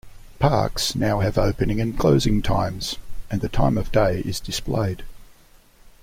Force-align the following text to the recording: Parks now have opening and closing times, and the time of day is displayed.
Parks 0.39 0.95
now 0.95 1.19
have 1.19 1.37
opening 1.37 1.79
and 1.79 1.95
closing 1.95 2.41
times, 2.41 2.95
and 3.29 3.39
the 3.39 3.47
time 3.47 3.77
of 3.77 3.91
day 3.91 4.21
is 4.25 4.39
displayed. 4.39 5.03